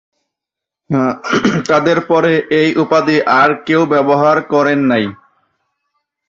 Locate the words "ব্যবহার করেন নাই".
3.93-5.05